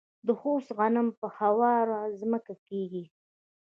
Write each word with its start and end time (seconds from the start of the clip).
د 0.25 0.29
خوست 0.39 0.69
غنم 0.77 1.07
په 1.19 1.27
هواره 1.37 1.99
ځمکه 2.19 2.53
کیږي. 2.67 3.03